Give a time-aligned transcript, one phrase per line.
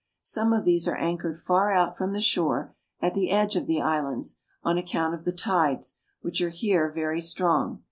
[0.23, 3.81] Some of these are anchored far out from the shore, at the edge of the
[3.83, 7.79] islands, on account of the tides, which are here very strong.